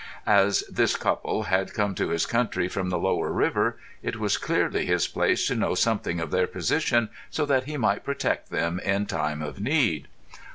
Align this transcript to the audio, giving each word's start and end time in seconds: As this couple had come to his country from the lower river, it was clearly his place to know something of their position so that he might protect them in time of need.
As 0.25 0.63
this 0.67 0.95
couple 0.95 1.43
had 1.43 1.75
come 1.75 1.93
to 1.93 2.09
his 2.09 2.25
country 2.25 2.67
from 2.67 2.89
the 2.89 2.97
lower 2.97 3.31
river, 3.31 3.77
it 4.01 4.15
was 4.15 4.39
clearly 4.39 4.87
his 4.87 5.07
place 5.07 5.45
to 5.45 5.53
know 5.53 5.75
something 5.75 6.19
of 6.19 6.31
their 6.31 6.47
position 6.47 7.09
so 7.29 7.45
that 7.45 7.65
he 7.65 7.77
might 7.77 8.03
protect 8.03 8.49
them 8.49 8.79
in 8.79 9.05
time 9.05 9.43
of 9.43 9.59
need. 9.61 10.07